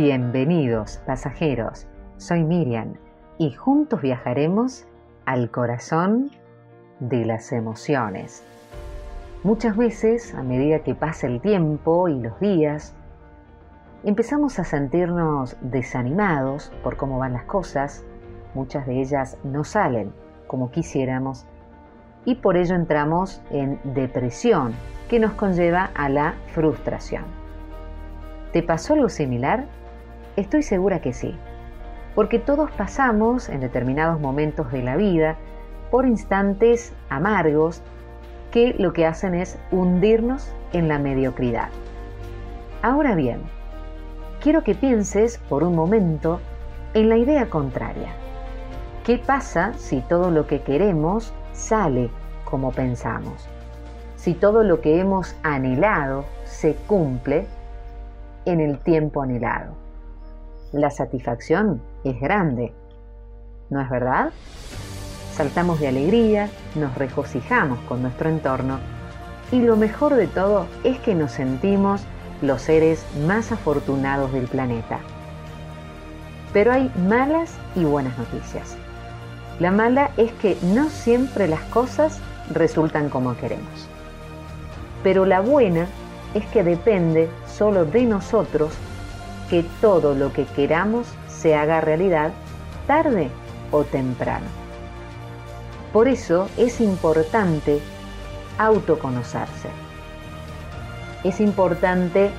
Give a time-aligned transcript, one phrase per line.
[0.00, 1.88] Bienvenidos pasajeros,
[2.18, 2.94] soy Miriam
[3.36, 4.86] y juntos viajaremos
[5.26, 6.30] al corazón
[7.00, 8.44] de las emociones.
[9.42, 12.94] Muchas veces, a medida que pasa el tiempo y los días,
[14.04, 18.04] empezamos a sentirnos desanimados por cómo van las cosas,
[18.54, 20.12] muchas de ellas no salen
[20.46, 21.44] como quisiéramos
[22.24, 24.74] y por ello entramos en depresión
[25.10, 27.24] que nos conlleva a la frustración.
[28.52, 29.66] ¿Te pasó algo similar?
[30.38, 31.36] Estoy segura que sí,
[32.14, 35.34] porque todos pasamos en determinados momentos de la vida
[35.90, 37.82] por instantes amargos
[38.52, 41.70] que lo que hacen es hundirnos en la mediocridad.
[42.82, 43.40] Ahora bien,
[44.40, 46.38] quiero que pienses por un momento
[46.94, 48.12] en la idea contraria.
[49.02, 52.10] ¿Qué pasa si todo lo que queremos sale
[52.44, 53.48] como pensamos?
[54.14, 57.48] Si todo lo que hemos anhelado se cumple
[58.44, 59.87] en el tiempo anhelado.
[60.72, 62.74] La satisfacción es grande,
[63.70, 64.32] ¿no es verdad?
[65.32, 68.78] Saltamos de alegría, nos regocijamos con nuestro entorno
[69.50, 72.02] y lo mejor de todo es que nos sentimos
[72.42, 74.98] los seres más afortunados del planeta.
[76.52, 78.76] Pero hay malas y buenas noticias.
[79.60, 82.20] La mala es que no siempre las cosas
[82.52, 83.88] resultan como queremos.
[85.02, 85.86] Pero la buena
[86.34, 88.76] es que depende solo de nosotros
[89.50, 92.32] que todo lo que queramos se haga realidad
[92.86, 93.30] tarde
[93.70, 94.46] o temprano.
[95.92, 97.80] Por eso es importante
[98.58, 99.68] autoconocerse.
[101.24, 102.30] Es importante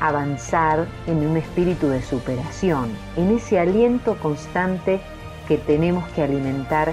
[0.00, 5.00] avanzar en un espíritu de superación, en ese aliento constante
[5.48, 6.92] que tenemos que alimentar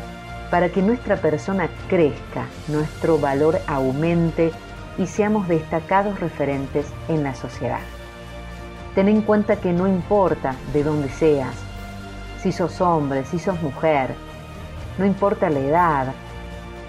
[0.50, 4.52] para que nuestra persona crezca, nuestro valor aumente
[4.98, 7.82] y seamos destacados referentes en la sociedad.
[8.96, 11.56] Ten en cuenta que no importa de dónde seas,
[12.42, 14.14] si sos hombre, si sos mujer,
[14.98, 16.14] no importa la edad,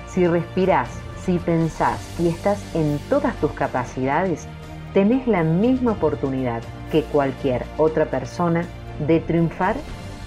[0.06, 0.88] si respirás,
[1.24, 4.46] si pensás y estás en todas tus capacidades,
[4.92, 6.62] tenés la misma oportunidad
[6.92, 8.66] que cualquier otra persona
[9.06, 9.76] de triunfar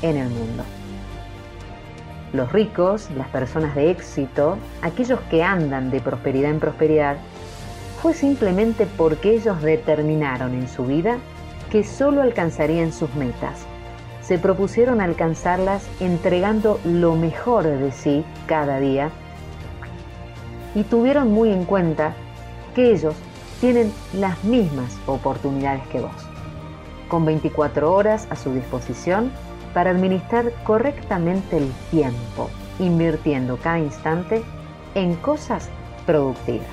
[0.02, 0.64] en el mundo.
[2.34, 7.18] Los ricos, las personas de éxito, aquellos que andan de prosperidad en prosperidad,
[8.02, 11.18] fue simplemente porque ellos determinaron en su vida
[11.72, 13.66] que solo alcanzarían sus metas.
[14.22, 19.10] Se propusieron alcanzarlas entregando lo mejor de sí cada día
[20.76, 22.14] y tuvieron muy en cuenta
[22.76, 23.16] que ellos
[23.62, 26.12] tienen las mismas oportunidades que vos,
[27.08, 29.32] con 24 horas a su disposición
[29.74, 34.44] para administrar correctamente el tiempo, invirtiendo cada instante
[34.94, 35.70] en cosas
[36.06, 36.68] productivas.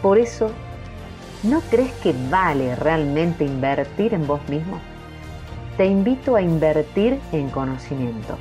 [0.00, 0.50] Por eso,
[1.44, 4.78] ¿no crees que vale realmente invertir en vos mismo?
[5.76, 8.38] Te invito a invertir en conocimiento,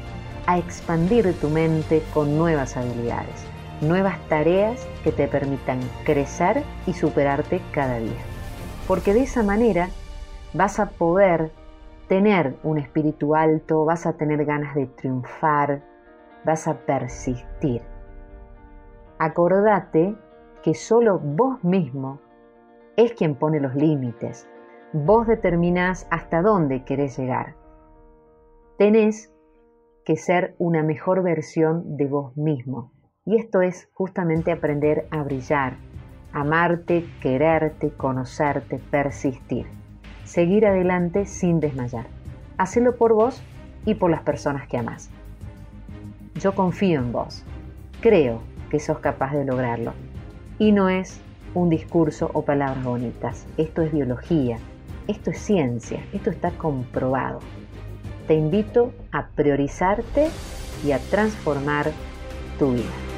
[0.47, 3.45] a expandir tu mente con nuevas habilidades,
[3.81, 8.21] nuevas tareas que te permitan crecer y superarte cada día.
[8.87, 9.89] Porque de esa manera
[10.53, 11.51] vas a poder
[12.07, 15.81] tener un espíritu alto, vas a tener ganas de triunfar,
[16.45, 17.81] vas a persistir.
[19.19, 20.15] Acordate
[20.61, 22.19] que solo vos mismo
[22.95, 24.47] es quien pone los límites.
[24.93, 27.55] Vos determinás hasta dónde querés llegar.
[28.77, 29.31] Tenés
[30.05, 32.91] que ser una mejor versión de vos mismo.
[33.25, 35.77] Y esto es justamente aprender a brillar,
[36.33, 39.65] amarte, quererte, conocerte, persistir
[40.23, 42.05] seguir adelante sin desmayar.
[42.57, 43.41] Hacelo por vos
[43.85, 45.09] y por las personas que amás.
[46.35, 47.43] Yo confío en vos.
[48.01, 49.93] Creo que sos capaz de lograrlo.
[50.59, 51.21] Y no es
[51.53, 53.45] un discurso o palabras bonitas.
[53.57, 54.57] Esto es biología.
[55.07, 55.99] Esto es ciencia.
[56.13, 57.39] Esto está comprobado.
[58.27, 60.29] Te invito a priorizarte
[60.85, 61.91] y a transformar
[62.57, 63.12] tu vida.